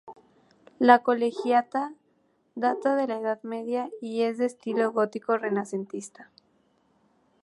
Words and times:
La 0.79 1.03
colegiata 1.03 1.93
data 2.55 2.95
de 2.95 3.05
la 3.05 3.19
Edad 3.19 3.39
Media 3.43 3.87
y 4.01 4.23
es 4.23 4.39
de 4.39 4.47
estilo 4.47 4.91
gótico-renacentista. 4.91 6.31